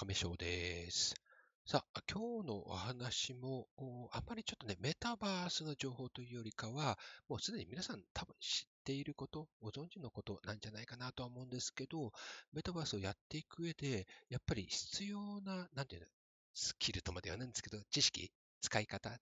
[0.00, 1.14] 亀翔です。
[1.66, 3.68] さあ、今日のお話も、
[4.12, 6.98] あんまりちょっとね、メタバースの情報というよりかは、
[7.28, 12.12] もうすでに皆さん多分知っていること、ご存知のことなんじゃないかなとは思うんですけど、
[12.54, 16.06] メタバースをやっていく上で、やっぱり必要な、なんていうの、
[16.54, 19.12] スキルとまではないんですけど、知識、使い方、う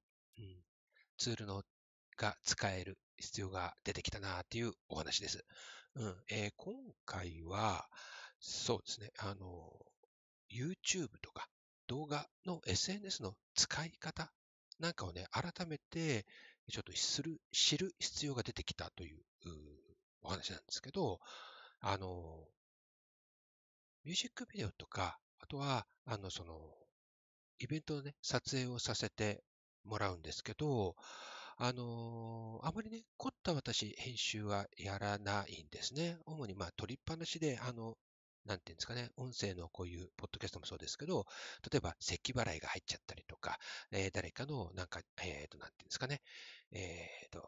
[0.41, 0.63] ん、
[1.17, 1.65] ツールの
[2.17, 5.45] が使える必要が出てきたなっていうお話です。
[5.97, 6.73] うんえー、今
[7.05, 7.89] 回は、
[8.39, 9.73] そうですね、あの、
[10.51, 11.49] YouTube とか
[11.87, 14.31] 動画の SNS の使い方
[14.79, 16.25] なんかをね、改めて
[16.71, 19.19] ちょっとする知る必要が出てきたという
[20.23, 21.19] お話なんですけど、
[21.81, 22.47] あの、
[24.05, 26.61] ミュージックビデオとか、あとは、あの、その、
[27.59, 29.43] イベントのね、撮影をさせて
[29.85, 30.95] もらうんですけど、
[31.61, 36.17] あのあまりね、凝った私、編集はやらないんですね。
[36.25, 37.97] 主にまあ、取りっぱなしで、あの、
[38.49, 41.27] なんていうんですかね、音声のこういうポッドキャストもそうですけど、
[41.71, 43.59] 例えば、咳払いが入っちゃったりとか、
[43.93, 46.23] えー、誰かの、なんか、えっ、ー、と、なんていうんですかね、
[46.73, 47.45] えっ、ー、と、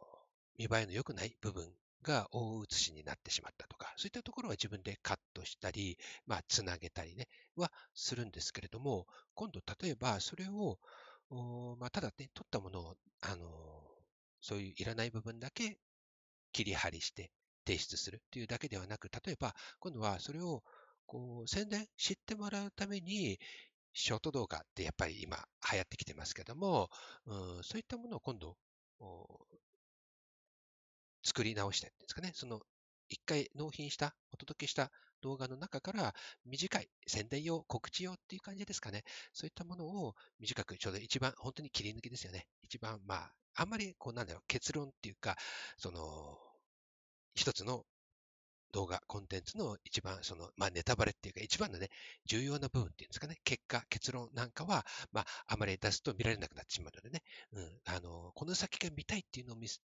[0.58, 10.78] 見栄えの良くない部分が大写しになってしまったとか、そういったところは自分でカットしたり、まあ、つなげたりね、はするんですけれども、今度、例えば、それを、
[11.78, 13.46] まあ、ただね、撮ったものを、あの
[14.42, 15.78] そういういらない部分だけ
[16.52, 17.30] 切り張りして
[17.66, 20.62] 提出するっていうだけではなく、例えば、今度はそれを
[21.10, 23.38] こう、宣伝、知ってもらうために、
[23.92, 25.38] ショート動画ってやっぱり今
[25.72, 26.88] 流行ってきてますけども、
[27.26, 28.56] うん、そういったものを今度、
[31.24, 32.60] 作り直してってんですかね、その
[33.08, 39.02] 一回納品した、お届けした動画の中から短い宣伝用、告知用っていう感じですかね。
[39.32, 42.46] そういったものを短く、ちょうど一番本当に切り抜きですよね。
[42.62, 45.36] 一番、まあ、あんまりこうなんだろう、結論っていうか、
[45.76, 46.38] その、
[47.34, 47.84] 一つの
[48.72, 51.88] 動画、コンテンツの一番その、まあネタバレっていうか一番のね、
[52.26, 57.22] 重要な部分っていうんですかね、結果、結論なんかは、まああまり出すと見られなくなってしまうのでね、
[57.52, 59.82] うん、あの、この先が見たいっていうのを見す、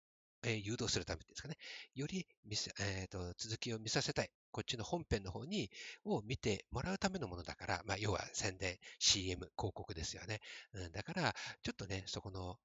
[0.45, 1.57] えー、誘導するためですかね、
[1.95, 5.71] より見せ、えーと、続きを見させたい、こっちの本編の方に、
[6.05, 10.41] を見てもらうためのものだから、まあ要は宣伝、CM、広告ですよね。
[10.75, 12.59] うん、だから、ちょっとね、そこの、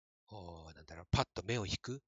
[0.75, 2.01] なんだろう、パッと目を引く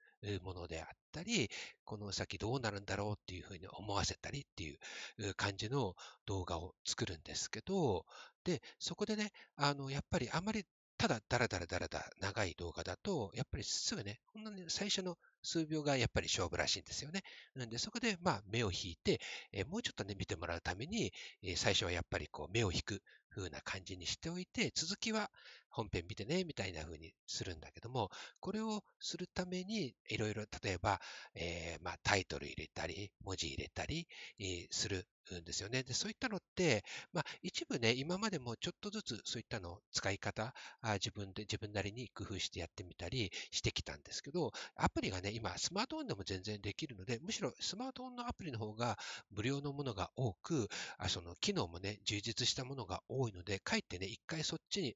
[0.44, 1.50] ものであったり、
[1.86, 8.06] この先どうなるんだろうっていうふうに思わせたりっていう感じの動画を作るんですけど、
[8.44, 10.66] で、そこでね、あの、やっぱりあまり
[11.00, 17.24] ただダラダラダラダラ長い動画だと、やっぱりすぐね、こんなに最初の数秒がやっぱり勝負らしいんですよね。
[17.56, 19.22] なんで、そこで、まあ、目を引いて、
[19.54, 25.32] えもうちょっとね、見てもらうために、え最初はやっぱりこう、目を引く風な感じにしておいて、続きは
[25.70, 28.10] 本編見てね、みたいな風にするんだけども、
[28.40, 31.00] これをするために、いろいろ、例えば、
[31.36, 34.08] えー、まあ、タイトル入れたり、文字入れたり、
[34.40, 35.06] えー、する
[35.38, 35.84] んですよね。
[35.84, 48.98] で、そういったのって、まあ、一部ね、今までもちょっとずつそういったの使い方あ、自分で、自分なりに工夫してやってみたりしてきたんですけど、アプリがね、今、スマートフォンでも全然できるので、むしろスマートフォンのアプリの方が
[49.32, 54.96] 無料のものが多く、あその機能もね、充実したものが多いので、かえってね、一回そっちに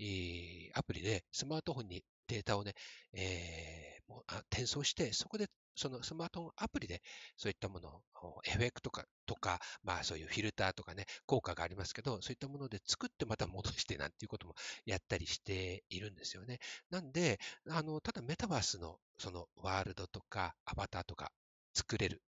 [0.00, 2.74] えー、アプリでスマートフォンにデータをね、
[3.12, 5.46] えー、もう転送して、そこで
[5.76, 7.02] そのスマートフォンアプリで
[7.36, 8.02] そういったものを、
[8.46, 14.54] エフェクトかとか、まあそういうフィルターとかね、効果がありますけど、そういったもので作ってまた戻してなんていうことも
[14.86, 16.58] やったりしているんですよね。
[16.90, 21.30] なんで、あの、ただメタバースのそのワールドとかアバターとか
[21.74, 22.22] 作れる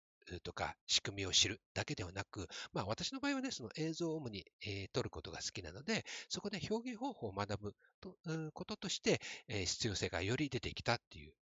[0.42, 8.16] とか仕組みを知るだけではなく、まあ私の場合はね、その映像を主に、えー、撮ることが好きなので、そこで表現方法を学ぶと
[8.52, 11.32] こととして、えー、必要性がより出てきたっていう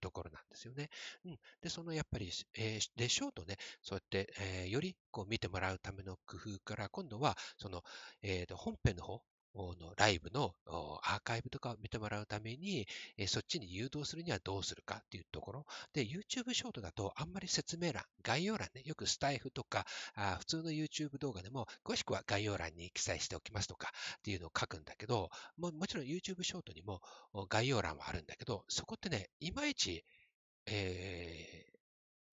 [0.00, 0.88] ところなんですよね。
[1.24, 7.82] うん、で、そのやっぱり、えー、でしょうとね、そうやって、えー、よりこう見てもらうための工夫から、今度は、その、
[8.22, 9.22] えー、本編の方、
[9.56, 12.86] のライブのアーカイブとかを見てもらうために、
[13.26, 15.66] そっちに誘導するにはどうするかっていうところ。
[15.92, 27.00] で、YouTube ショートだとあんまり説明欄、概要欄ね、よくスタイフとか、あ普通の YouTube 動画でも、詳しくは概要欄に記載しておきますとかっていうのを書くんだけど、ももちろん YouTube ショートにも
[27.48, 30.04] 概要欄はあるんだけど、そこってね、いまいち、
[30.66, 31.66] え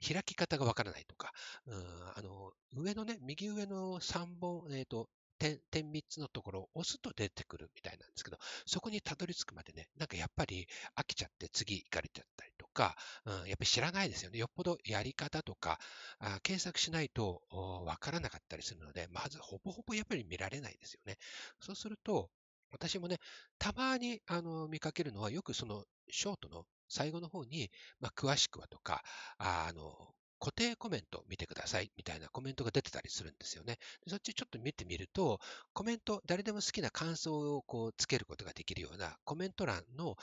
[0.02, 1.32] ー、開き方がわからないとか、
[1.68, 1.76] うん、
[2.16, 5.10] あの、上のね、右上の3本、えっ、ー、と、
[5.44, 12.96] 点、点3つのところを押すと出てくるみたいなんですけど、そこにたどり着くまでね、なんかやっぱり飽きちゃって次行かれちゃったりとか、
[13.26, 14.40] うん、やっぱり知らないですよね。
[14.40, 15.80] よっぽどやり方とか、
[16.20, 17.42] あ検索しないと
[17.86, 21.18] わからなかったりするので、まずほぼほぼやっぱり見られないですよね。
[21.60, 22.30] そうすると、
[22.72, 23.18] 私もね、
[23.60, 27.70] たまにあの見かけるのは、よくそのショートの最後の方に、
[28.00, 29.04] まあ、詳しくはとか、
[29.38, 30.14] あの、
[30.44, 33.78] 固定コメント見てくださいみたいなコメントが出てたりするんですよね。
[34.10, 35.40] そっちちょっと見てみると、
[35.72, 40.18] コメント、誰でも好きな感想をこうつけることができるようなコメント欄の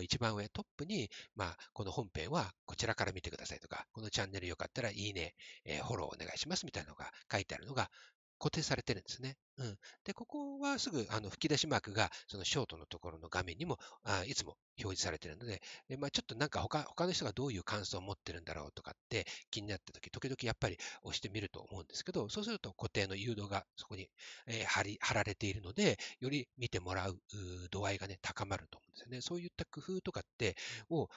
[0.00, 5.34] 一番上トップに、まあ、この本編はこちらから見てくださいとか、このチャンネルよかったらいいね、
[5.66, 7.90] えー、フォローお願いしますみたいなのが書いてあるのが
[8.38, 9.36] 固定されてるんですね。
[9.58, 9.78] うん。
[10.04, 24.08] で、ここはすぐあの吹き出しマークがそのショートのところの画面にもあいつも表示されてるので、でまあ、ちょっとなんか他他の人がどういう感想を持ってるんだろうとかって気になったとき、時々やっぱり押してみると思うんですけど、そうすると固定の誘導がそこに、
[24.46, 27.18] えー、貼り貼られているので、より見てもらう
[27.70, 29.20] 度合いがね、高まると思うんですよね。
[29.22, 30.54] そういった工夫とかって
[30.90, 31.08] を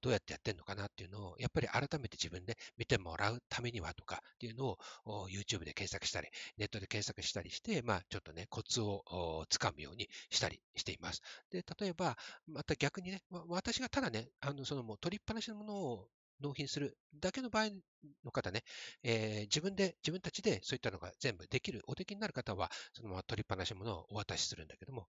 [0.00, 11.22] どうやってやってるのかなっていうのを、やっぱり改めて自分で見てもらうためにはとかっていうのを YouTube で検索したり、ネットで検索したりして、まあ、ちょっとね、コツをつかむようにしたりしています。
[11.50, 12.16] で、例えば、
[12.46, 16.08] また逆にね、私がただね、あの、そのもう取りっぱなしのものを
[16.40, 17.70] 納品するだけの場合
[18.24, 18.62] の方ね、
[19.02, 25.08] えー、自分で、自分たちでそういったのが全部できる、おできになる方は、そのまま取りっぱなしのものをお渡しするんだけども、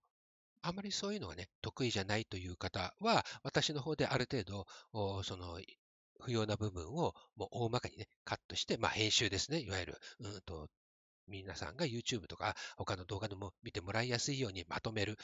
[0.62, 4.66] あまりそういうのがね、得意じゃないという方は、私の方である程度、
[5.22, 5.60] その、
[6.20, 10.68] 不要な部分をもう大まかにね、カットして、まあ編集ですね、いわゆる、うんと、
[11.28, 15.16] 皆さんが YouTube とか他の動画でも見てもらいやすいようにまとめる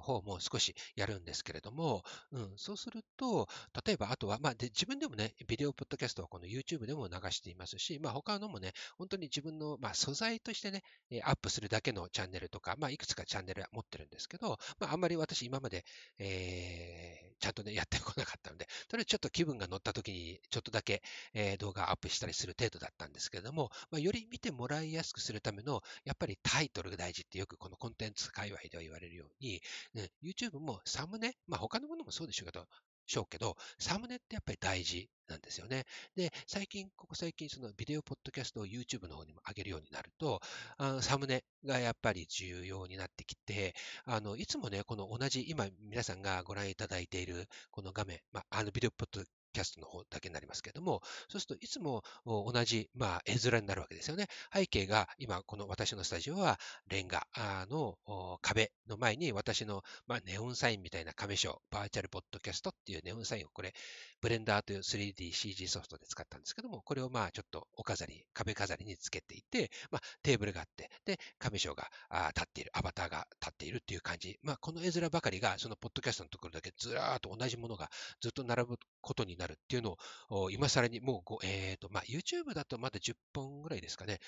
[0.00, 3.48] 方も少しやるんですけれども、うん、そうすると、
[3.86, 10.82] 例えばあとは、まあ、で自分でもね、ビデオポッドキャストはこの YouTube でも流していますし、まあ、他のもね、本当に自分の、まあ、素材としてね、
[11.24, 15.84] アップするだけのチャンネルとか、まあ、いくつかチャンネルは持ってるんですけど、まあ、あんまり私今まで、
[16.18, 21.02] えー、ちゃんとね、やってこなかったので、とりあえずちょっと気分が乗った時にちょっとだけ、
[21.34, 29.60] えー、動画アップしたりする程度だったんですけれども、まあ、より見てもらいやすいすくするための、やっぱりタイトルが大事ってよくこのコンテンツ界隈では言われるように、
[29.94, 32.66] ね、YouTube もサムネ、まあ他のものもそうでしょうけど、
[33.06, 35.84] しょうけど、サムネってやっぱり大事なんですよね。
[36.14, 40.40] で、最近、ここ最近、そのビデオポッドキャストを YouTube の方にも上げるようになると、
[40.76, 54.26] あサムネがやっぱり重要になってきて、あの、いつもね、この同じ、今皆さんがご覧いただいているこの画面、まあ、あのビデオポッドキャストの方だけになりますけれども、そうするといつも同じ、まあ、絵面になるわけですよね。
[54.52, 56.58] 背景が今、この私のスタジオは
[56.88, 57.26] レンガ
[57.70, 57.98] の
[58.42, 63.74] 壁の前に私の、まあ、ネオンサインみたいな亀章、バーチャルポッドキャストっていうネオンサインをこれ、
[64.20, 71.88] ブレンダーという 3DCG ソフトで使ったんですけども、これをまあちょっとお飾り、壁飾りにつけていて、まあ、テーブルがあって、で、亀章が
[72.28, 74.38] 立っている、アバターが立っているっていう感じ。
[74.42, 77.90] まあ、この絵面ばかりが、そのポッドキャストのところだけずらーっと同じものが
[78.20, 79.96] ずっと並ぶことになるっていうの
[80.28, 84.18] を、今更にもう、えっ、ー、と、まあ、YouTube だとまだ10本ぐらいですかね、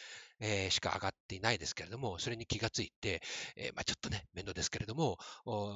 [0.41, 3.21] えー、しか上がっていないですけれども、それに気がついて、
[3.56, 5.19] えー、まあ、ちょっとね、面倒ですけれども、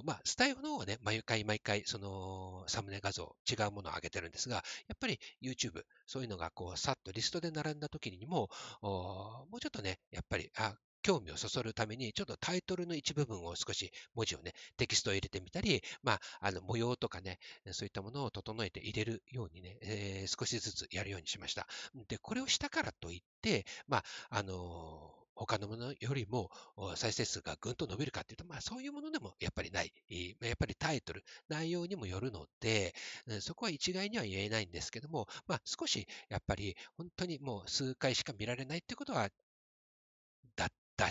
[0.05, 8.49] まあ、スタイフの方はね、毎回毎回、その、サムネ画像、違うものを上げてるんですが、やっぱり YouTube、そういうのがこう、さっとリストで並んだ時にも、
[8.81, 10.75] もうちょっとね、やっぱり、あ、
[11.05, 17.39] 興味をそそるために、ちょっとタイトルの一部分を少し文字をね、テキストを入れてみたり、まあ、あの模様とかね、
[17.71, 21.69] そういったものを整えて入れるようにね、えー、少しずつやるようにしました。
[22.09, 26.51] で、これをしたからといって、まあ、あのー他のものよりも
[26.95, 29.93] 再生数がぐんと伸びるかっていうと、まあそういうものでもやっぱりない。
[30.41, 32.95] やっぱりタイトル、内容にもよるので、
[33.41, 39.29] そこは一概には言えないんですけども、まあ少しやっぱり本当にもう数回しか見られないってことは、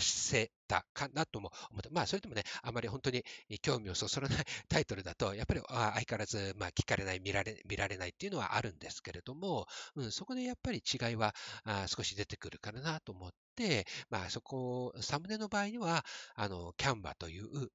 [0.00, 3.24] せたかなとも思って、まあ、それでもね、あまり本当に
[3.62, 11.34] 興味をそ そらないタイトルだと、やっぱり相変わらず、まあ、聞かれない、見られ見られないっていうのはあるんですけれども、うん、そこでやっぱり違いは
[11.64, 17.70] あ少し出てくるかなと思って、まあ、そこ、サムネの場合には、あの、キャンバという、う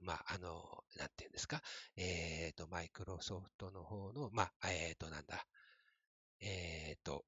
[0.00, 1.62] まあ、あの、なんていうんですか、
[1.96, 5.46] えっ、ー、と、マイクロソフトの方の、まあ、えっ、ー、と、なんだ、
[6.40, 7.24] えっ、ー、と、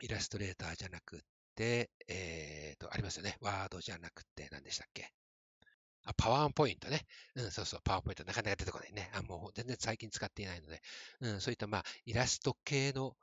[0.00, 1.22] イラストレーターじゃなく
[1.58, 3.36] で、えっ、ー、と、ありますよね。
[3.40, 5.10] ワードじゃなくて、何でしたっけ？
[6.04, 7.04] あ、パワーポイントね。
[7.34, 8.22] うん、そうそう、パワーポイント。
[8.24, 9.10] なかなか出てこないね。
[9.12, 10.80] あ、もう全然最近使っていないので。
[11.20, 13.16] うん、そういった、まあ、イラスト系の、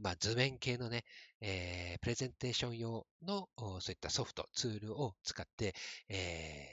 [0.00, 1.04] まあ、図面系のね、
[1.42, 5.74] えー、プレゼンテーション用の、そういったソフト、ツールを使って、
[6.08, 6.66] え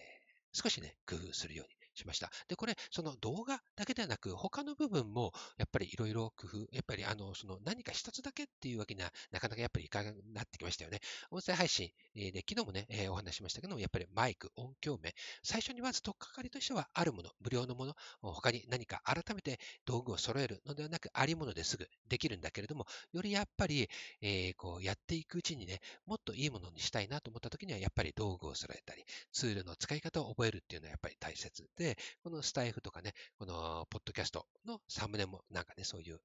[0.56, 2.30] ー、少しね、工夫するようにしました。
[2.48, 11.00] で、これ、その動画だけではなく、他の部分も、やっぱりいろいろ工夫、やっぱりあの、その何か一つだけっていうわけには、なかなかやっぱりいかなくなってきましたよね。
[11.32, 23.90] 音声配信えで、昨日もね、え、お話ししましたけども、やっぱりマイク、音響面、最初にまず取っかかりとしては、あるもの、無料のもの、他に何か改めて道具を揃えるのではなく、ありものですぐできるんだけれども、よりやっぱり、
[24.22, 36.20] えー、こうやっていくうちにね、もっといいものにしたいなと思った時には、やっぱり道具を揃えたり、ツールの使い方を覚えるっていうのはやっぱり大切で、で、このスタイフとかね、このポッドキャストのサムネもなんかね、そういう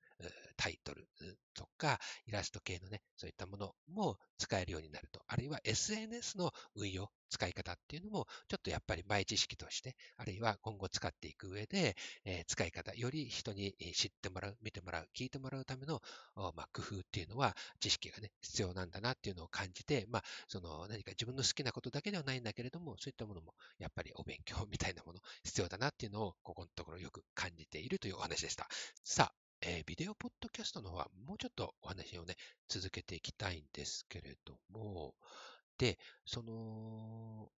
[0.57, 1.09] タイトル
[1.55, 16.01] とか、イラスト系のね、そういったものも使えるようになると、あるいは SNS の運用、使い方っていうのも、ちょっとやっぱり前知識として、あるいは今後使っていく上で、えー、使い方、より人に知ってもらう、見てもらう、聞いてもらうための、
[16.35, 28.69] まあ、工夫っていうのは、知識がね、必要なんだなっていうのを感じて、まあ、その何か自分の好きなことだけではないんだけれども、そういったものも、やっぱりお勉強みたいなもの、必要だなっていうのを、ここのところよく感じているというお話でした。
[29.05, 32.37] さあ、えー、ビデオポッドキャストの方はもうちょっとお話をね、
[32.69, 35.15] 続けていきたいんですけれども、
[35.79, 37.51] で、その、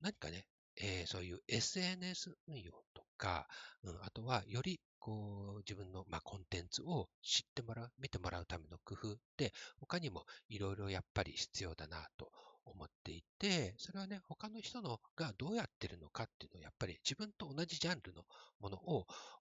[0.00, 3.46] 何かね、えー、そういう SNS 運用とか、
[3.82, 12.30] うん、あとはよりこう自分の、まあ、コンテンツを知ってもらう、見てもらうための工夫って他にもいろいろやっぱり必要だなと
[12.64, 18.24] 思っていて、それはね、他の人のがどうやってるのかっていうのをやっぱり自分と同じジャンルの
[18.60, 18.78] もの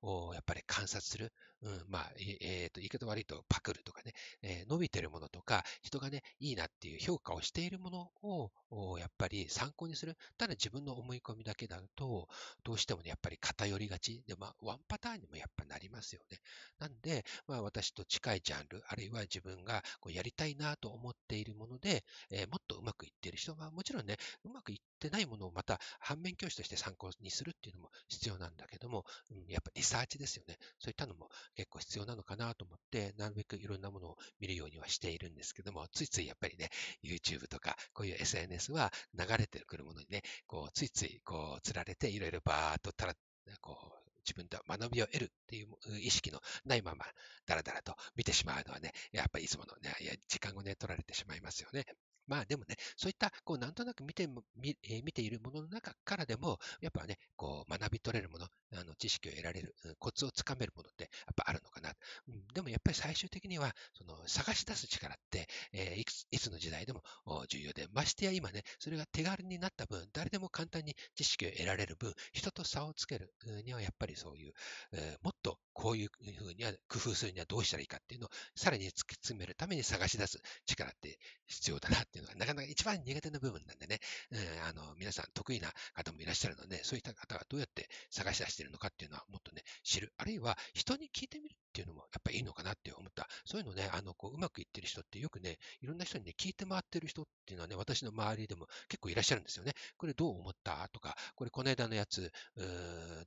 [0.01, 1.31] をやっぱり観察する。
[1.61, 4.11] うん、まあ、えー、と、言い方悪いとパクるとかね、
[4.41, 10.15] えー、伸びてるものとか、人がね、いいなっていう評価をしているものををやっぱり参考にする。
[10.37, 12.27] ただ自分の思い込みだけだと、
[12.63, 14.23] どうしてもね、やっぱり偏りがち。
[14.27, 16.39] で、まあ、ワンパターンにもやっぱなりますよね。
[16.79, 30.57] なんで、まあ、私と近いジャンル、あるいは自分がこうやりたいなと思っているもので、えー、もっとうまくいっている人は、もちろんね、うまくいってないものをまた反面教師として参考にするっていうのも必要なんだども、うん、やっぱリサーチですよね。
[30.79, 36.69] そういったのも結構必要なのかなと思って、なるべくいろんなものを見るようにはしているんですけども、ついついやっぱりね、
[37.03, 43.15] YouTube とか、こういう SNS は流れてくるものにね、こう、ついつい、こう、つられて、いろいろバーっとたら、
[43.61, 45.67] こう、自分で学びを得るっていう
[45.99, 47.05] 意識のないまま、
[47.45, 51.85] だらだらと見てしまうのはね、やっぱりいつものね、や時間をね、取られてしまいますよね。
[52.27, 61.93] まあでもね、そういった、こう、なんとなく見て見,、えー、見ているものの中からでも、やっぱね、こう、学び取れるもの、あの知識を得られる、うコツをつかめるものって、やっぱあるのかな。
[62.27, 67.03] うん、でもやっぱり最終的には、その、探し出す力って、えー、いついつの時代でも
[67.49, 73.33] 重要で、ましてや今ね、それが手軽になった分、誰でも簡単に知識を得られる分、人と差をつける
[73.65, 74.53] には、やっぱりそういう、
[74.93, 83.97] えー、もっとこういうふうには工夫するにはどうしたらいいかっていうのをさらに突き詰めるために探し出す力って必要だなっていうのがなかなか一番苦手な部分なんでね、
[84.31, 84.39] うん、
[84.69, 90.13] あの皆さん得意な方もいらっしゃるので、そういった方がどうやって探し出しているのかっていうのはもっとね、知る。
[90.17, 93.27] あるいは人に聞いてみるっていうのもやっぱりいいのかなって思った。
[93.45, 99.73] そういうのね、あのこううまくいってる人ってよくね、いろんな人にね、聞いて回ってる人っていうのはね、私の周りでも結構いらっしゃるんですよね。
[99.97, 100.87] これどう思った？
[100.89, 102.31] とか、これこの間のやつ、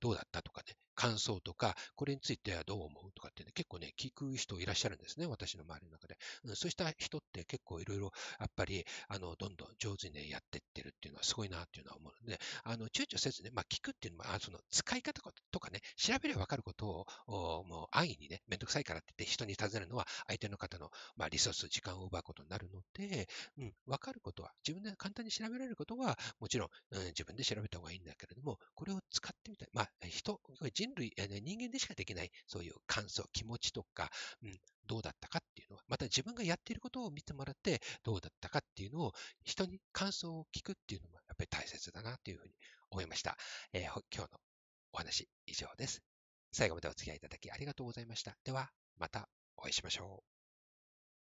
[0.00, 0.42] どうだった？
[0.42, 3.12] とかね、感想とか、これについてはどう思う？
[3.14, 6.16] とかってね、結構ね、聞く人いらっしゃるんですね、私の周りの中で。
[6.44, 8.75] うん、そうした人って結構いろいろ、やっぱり、
[9.08, 23.28] あの、どんどん上手にね、やってってるっていうのはすごいなっていうのは思うので、あの、躊躇せずね、まあ、聞くっていうのは、その、使い方とかね、調べればわかることを、もう安易にね、めんどくさいからって言って人に尋ねるのは、相手の方の、まあ、リソース、時間を奪うことになるので、
[23.58, 29.68] うん、わかることは、自分で簡単に調べられることは、もちろん、うん、自分で調べた方がいいんだけれども、これを使ってみたい。
[29.72, 30.40] まあ、人、
[30.72, 34.10] 人類、人間間でしかできない、そういう感想、気持ちとか、
[34.42, 39.12] うん、どうだったかっていうのは、また自分がやっていることを見てもらって、どうだったかっていうのを、
[39.44, 42.54] 人に感想を聞くっていうのも、やっぱり大切だなというふうに
[42.90, 43.36] 思いました。
[43.72, 44.40] えー、今日の
[44.92, 46.02] お話以上です。
[46.52, 48.36] 最後までお付き合いいただきありがとうございました。
[48.44, 50.35] では、またお会いしましょう。